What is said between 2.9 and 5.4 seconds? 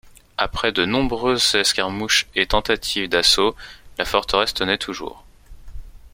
d'assaut la forteresse tenait toujours.